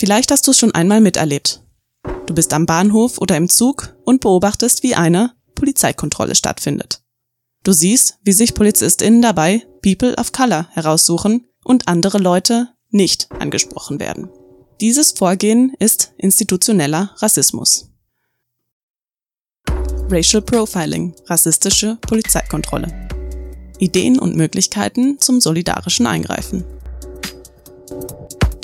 [0.00, 1.62] Vielleicht hast du es schon einmal miterlebt.
[2.24, 7.02] Du bist am Bahnhof oder im Zug und beobachtest, wie eine Polizeikontrolle stattfindet.
[7.64, 14.00] Du siehst, wie sich PolizistInnen dabei People of Color heraussuchen und andere Leute nicht angesprochen
[14.00, 14.30] werden.
[14.80, 17.90] Dieses Vorgehen ist institutioneller Rassismus.
[20.08, 23.06] Racial Profiling, rassistische Polizeikontrolle.
[23.78, 26.64] Ideen und Möglichkeiten zum solidarischen Eingreifen.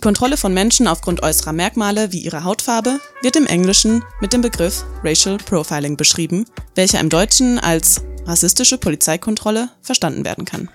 [0.00, 4.40] Die Kontrolle von Menschen aufgrund äußerer Merkmale wie ihrer Hautfarbe wird im Englischen mit dem
[4.40, 10.70] Begriff Racial Profiling beschrieben, welcher im Deutschen als rassistische Polizeikontrolle verstanden werden kann.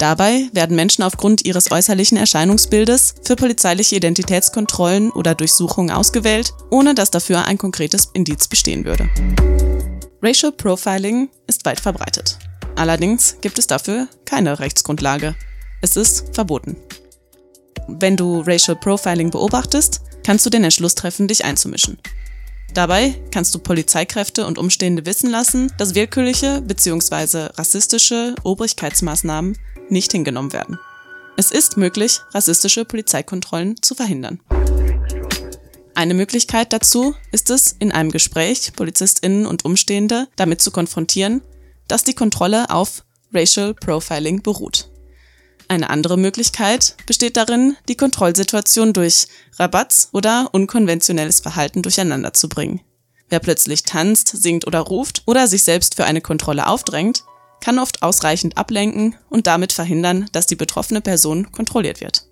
[0.00, 7.12] Dabei werden Menschen aufgrund ihres äußerlichen Erscheinungsbildes für polizeiliche Identitätskontrollen oder Durchsuchungen ausgewählt, ohne dass
[7.12, 9.08] dafür ein konkretes Indiz bestehen würde.
[10.20, 12.36] Racial Profiling ist weit verbreitet.
[12.74, 15.36] Allerdings gibt es dafür keine Rechtsgrundlage.
[15.82, 16.76] Es ist verboten.
[17.98, 21.98] Wenn du Racial Profiling beobachtest, kannst du den Entschluss treffen, dich einzumischen.
[22.74, 27.48] Dabei kannst du Polizeikräfte und Umstehende wissen lassen, dass willkürliche bzw.
[27.56, 30.78] rassistische Obrigkeitsmaßnahmen nicht hingenommen werden.
[31.36, 34.40] Es ist möglich, rassistische Polizeikontrollen zu verhindern.
[35.94, 41.42] Eine Möglichkeit dazu ist es, in einem Gespräch Polizistinnen und Umstehende damit zu konfrontieren,
[41.88, 44.89] dass die Kontrolle auf Racial Profiling beruht.
[45.70, 52.80] Eine andere Möglichkeit besteht darin, die Kontrollsituation durch Rabatz oder unkonventionelles Verhalten durcheinander zu bringen.
[53.28, 57.22] Wer plötzlich tanzt, singt oder ruft oder sich selbst für eine Kontrolle aufdrängt,
[57.60, 62.24] kann oft ausreichend ablenken und damit verhindern, dass die betroffene Person kontrolliert wird.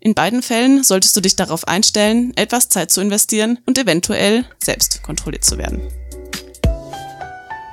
[0.00, 5.02] In beiden Fällen solltest du dich darauf einstellen, etwas Zeit zu investieren und eventuell selbst
[5.02, 5.80] kontrolliert zu werden.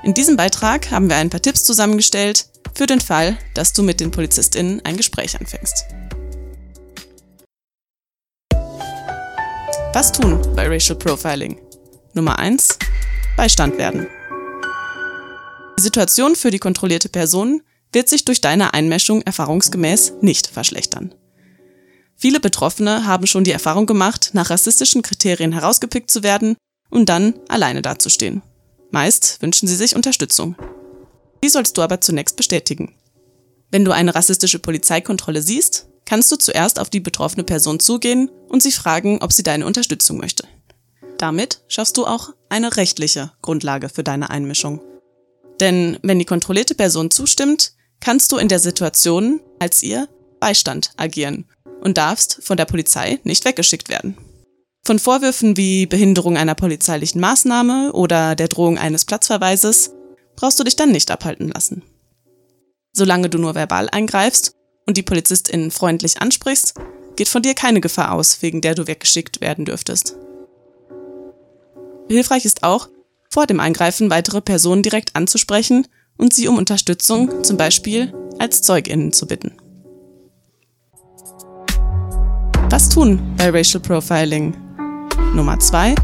[0.04, 4.02] In diesem Beitrag haben wir ein paar Tipps zusammengestellt für den Fall, dass du mit
[4.02, 5.86] den PolizistInnen ein Gespräch anfängst.
[9.94, 11.58] Was tun bei Racial Profiling?
[12.14, 12.80] Nummer 1.
[13.38, 14.08] Beistand werden.
[15.80, 17.62] Die Situation für die kontrollierte Person
[17.94, 21.16] wird sich durch deine Einmischung erfahrungsgemäß nicht verschlechtern.
[22.18, 26.58] Viele Betroffene haben schon die Erfahrung gemacht, nach rassistischen Kriterien herausgepickt zu werden
[26.90, 28.42] und dann alleine dazustehen.
[28.94, 30.56] Meist wünschen sie sich Unterstützung.
[31.44, 32.94] Die sollst du aber zunächst bestätigen.
[33.72, 38.62] Wenn du eine rassistische Polizeikontrolle siehst, kannst du zuerst auf die betroffene Person zugehen und
[38.62, 40.48] sie fragen, ob sie deine Unterstützung möchte.
[41.18, 44.80] Damit schaffst du auch eine rechtliche Grundlage für deine Einmischung.
[45.60, 50.08] Denn wenn die kontrollierte Person zustimmt, kannst du in der Situation als ihr
[50.40, 51.46] Beistand agieren
[51.82, 54.16] und darfst von der Polizei nicht weggeschickt werden.
[54.86, 59.94] Von Vorwürfen wie Behinderung einer polizeilichen Maßnahme oder der Drohung eines Platzverweises
[60.36, 61.84] brauchst du dich dann nicht abhalten lassen.
[62.92, 64.56] Solange du nur verbal eingreifst
[64.86, 66.74] und die PolizistInnen freundlich ansprichst,
[67.16, 70.18] geht von dir keine Gefahr aus, wegen der du weggeschickt werden dürftest.
[72.10, 72.90] Hilfreich ist auch,
[73.30, 79.14] vor dem Eingreifen weitere Personen direkt anzusprechen und sie um Unterstützung, zum Beispiel als ZeugInnen
[79.14, 79.54] zu bitten.
[82.70, 84.63] Was tun bei Racial Profiling?
[85.34, 85.96] Nummer zwei: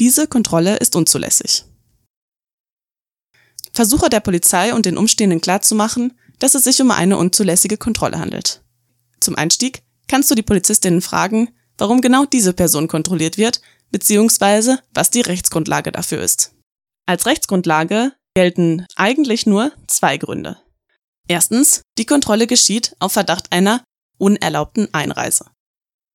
[0.00, 1.64] Diese Kontrolle ist unzulässig.
[3.74, 8.62] Versuche der Polizei und den Umstehenden klarzumachen, dass es sich um eine unzulässige Kontrolle handelt.
[9.20, 13.60] Zum Einstieg kannst du die Polizistinnen fragen, warum genau diese Person kontrolliert wird
[13.90, 16.54] beziehungsweise was die Rechtsgrundlage dafür ist.
[17.06, 20.56] Als Rechtsgrundlage gelten eigentlich nur zwei Gründe.
[21.28, 23.84] Erstens, die Kontrolle geschieht auf Verdacht einer
[24.16, 25.44] unerlaubten Einreise.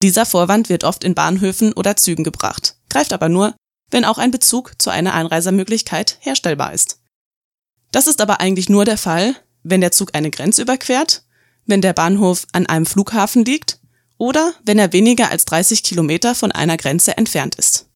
[0.03, 3.55] Dieser Vorwand wird oft in Bahnhöfen oder Zügen gebracht, greift aber nur,
[3.89, 6.99] wenn auch ein Bezug zu einer Einreisermöglichkeit herstellbar ist.
[7.91, 11.23] Das ist aber eigentlich nur der Fall, wenn der Zug eine Grenze überquert,
[11.65, 13.79] wenn der Bahnhof an einem Flughafen liegt
[14.17, 17.87] oder wenn er weniger als 30 Kilometer von einer Grenze entfernt ist.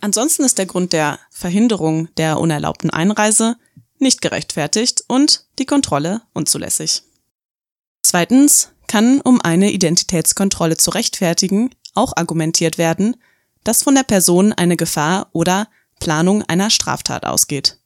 [0.00, 3.56] Ansonsten ist der Grund der Verhinderung der unerlaubten Einreise
[3.98, 7.04] nicht gerechtfertigt und die Kontrolle unzulässig.
[8.08, 13.16] Zweitens kann, um eine Identitätskontrolle zu rechtfertigen, auch argumentiert werden,
[13.64, 15.66] dass von der Person eine Gefahr oder
[15.98, 17.80] Planung einer Straftat ausgeht.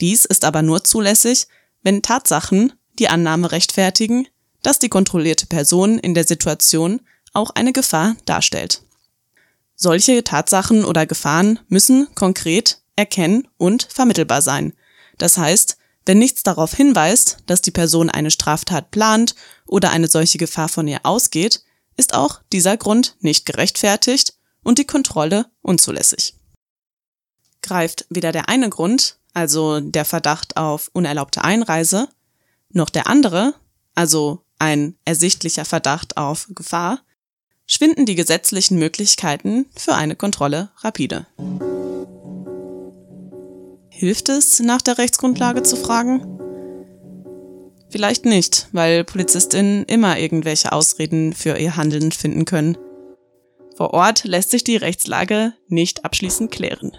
[0.00, 1.46] Dies ist aber nur zulässig,
[1.82, 4.28] wenn Tatsachen die Annahme rechtfertigen,
[4.60, 7.00] dass die kontrollierte Person in der Situation
[7.32, 8.82] auch eine Gefahr darstellt.
[9.76, 14.74] Solche Tatsachen oder Gefahren müssen konkret, erkennen und vermittelbar sein.
[15.16, 19.34] Das heißt, wenn nichts darauf hinweist, dass die Person eine Straftat plant
[19.66, 21.62] oder eine solche Gefahr von ihr ausgeht,
[21.96, 26.34] ist auch dieser Grund nicht gerechtfertigt und die Kontrolle unzulässig.
[27.62, 32.08] Greift weder der eine Grund, also der Verdacht auf unerlaubte Einreise,
[32.70, 33.54] noch der andere,
[33.94, 37.00] also ein ersichtlicher Verdacht auf Gefahr,
[37.66, 41.26] schwinden die gesetzlichen Möglichkeiten für eine Kontrolle rapide.
[44.02, 46.26] Hilft es, nach der Rechtsgrundlage zu fragen?
[47.88, 52.76] Vielleicht nicht, weil Polizistinnen immer irgendwelche Ausreden für ihr Handeln finden können.
[53.76, 56.96] Vor Ort lässt sich die Rechtslage nicht abschließend klären.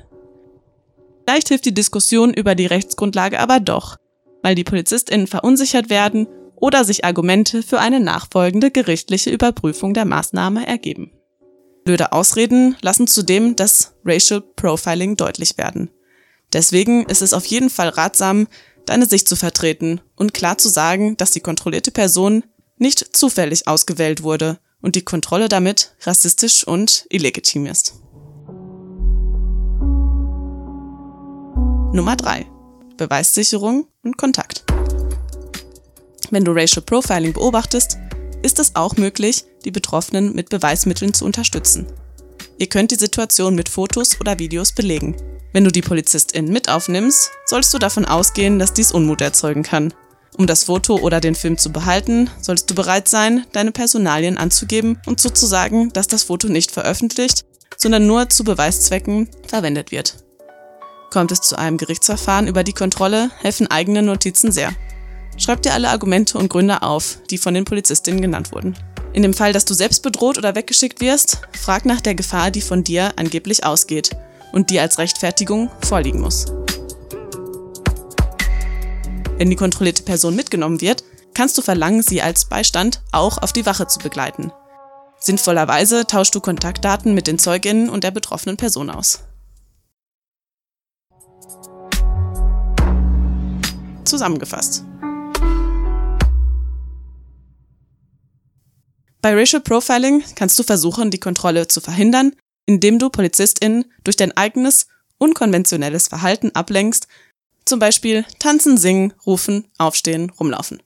[1.25, 3.97] Vielleicht hilft die Diskussion über die Rechtsgrundlage aber doch,
[4.41, 10.65] weil die Polizistinnen verunsichert werden oder sich Argumente für eine nachfolgende gerichtliche Überprüfung der Maßnahme
[10.65, 11.11] ergeben.
[11.83, 15.89] Blöde Ausreden lassen zudem das Racial Profiling deutlich werden.
[16.53, 18.47] Deswegen ist es auf jeden Fall ratsam,
[18.85, 22.43] deine Sicht zu vertreten und klar zu sagen, dass die kontrollierte Person
[22.77, 27.95] nicht zufällig ausgewählt wurde und die Kontrolle damit rassistisch und illegitim ist.
[31.93, 32.45] Nummer 3.
[32.97, 34.63] Beweissicherung und Kontakt.
[36.31, 37.97] Wenn du Racial Profiling beobachtest,
[38.41, 41.87] ist es auch möglich, die Betroffenen mit Beweismitteln zu unterstützen.
[42.57, 45.15] Ihr könnt die Situation mit Fotos oder Videos belegen.
[45.53, 49.93] Wenn du die Polizistin mit aufnimmst, sollst du davon ausgehen, dass dies Unmut erzeugen kann.
[50.35, 54.99] Um das Foto oder den Film zu behalten, solltest du bereit sein, deine Personalien anzugeben
[55.05, 57.45] und sozusagen, dass das Foto nicht veröffentlicht,
[57.77, 60.15] sondern nur zu Beweiszwecken verwendet wird.
[61.11, 64.73] Kommt es zu einem Gerichtsverfahren über die Kontrolle, helfen eigene Notizen sehr.
[65.37, 68.75] Schreib dir alle Argumente und Gründe auf, die von den Polizistinnen genannt wurden.
[69.13, 72.61] In dem Fall, dass du selbst bedroht oder weggeschickt wirst, frag nach der Gefahr, die
[72.61, 74.09] von dir angeblich ausgeht
[74.53, 76.45] und die als Rechtfertigung vorliegen muss.
[79.37, 81.03] Wenn die kontrollierte Person mitgenommen wird,
[81.33, 84.53] kannst du verlangen, sie als Beistand auch auf die Wache zu begleiten.
[85.19, 89.23] Sinnvollerweise tauschst du Kontaktdaten mit den Zeuginnen und der betroffenen Person aus.
[94.13, 94.85] zusammengefasst.
[99.21, 102.33] Bei Racial Profiling kannst du versuchen, die Kontrolle zu verhindern,
[102.65, 104.87] indem du PolizistInnen durch dein eigenes,
[105.17, 107.07] unkonventionelles Verhalten ablenkst,
[107.65, 110.81] zum Beispiel tanzen, singen, rufen, aufstehen, rumlaufen.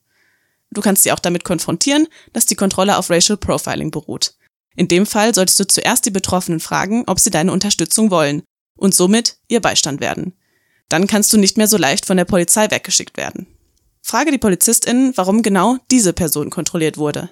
[0.71, 4.35] Du kannst sie auch damit konfrontieren, dass die Kontrolle auf Racial Profiling beruht.
[4.75, 8.43] In dem Fall solltest du zuerst die Betroffenen fragen, ob sie deine Unterstützung wollen
[8.77, 10.33] und somit ihr Beistand werden.
[10.89, 13.47] Dann kannst du nicht mehr so leicht von der Polizei weggeschickt werden.
[14.03, 17.29] Frage die PolizistInnen, warum genau diese Person kontrolliert wurde.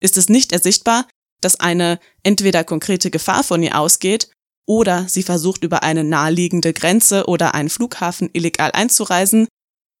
[0.00, 1.06] Ist es nicht ersichtbar,
[1.42, 4.30] dass eine entweder konkrete Gefahr von ihr ausgeht
[4.66, 9.48] oder sie versucht über eine naheliegende Grenze oder einen Flughafen illegal einzureisen,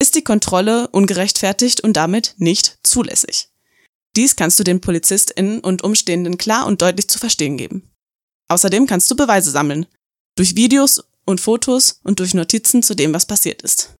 [0.00, 3.48] ist die Kontrolle ungerechtfertigt und damit nicht zulässig.
[4.16, 7.90] Dies kannst du den PolizistInnen und Umstehenden klar und deutlich zu verstehen geben.
[8.48, 9.86] Außerdem kannst du Beweise sammeln.
[10.36, 13.94] Durch Videos und Fotos und durch Notizen zu dem, was passiert ist.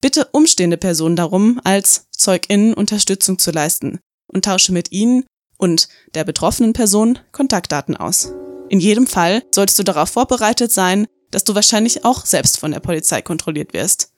[0.00, 3.98] Bitte umstehende Personen darum, als ZeugInnen Unterstützung zu leisten
[4.28, 5.24] und tausche mit ihnen
[5.58, 8.32] und der betroffenen Person Kontaktdaten aus.
[8.70, 12.80] In jedem Fall solltest du darauf vorbereitet sein, dass du wahrscheinlich auch selbst von der
[12.80, 14.12] Polizei kontrolliert wirst.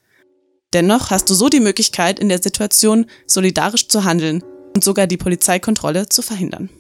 [0.73, 4.45] Dennoch hast du so die Möglichkeit, in der Situation solidarisch zu handeln
[4.75, 6.71] und sogar die Polizeikontrolle zu verhindern.